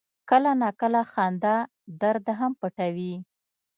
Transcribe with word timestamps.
کله 0.29 0.51
ناکله 0.61 1.01
خندا 1.11 1.57
درد 2.01 2.25
هم 2.39 2.51
پټوي. 2.59 3.15